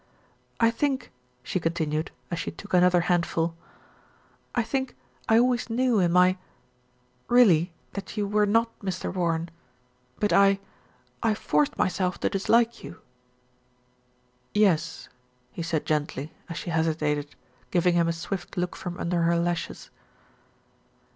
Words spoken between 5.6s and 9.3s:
knew in my really, that you were not Mr.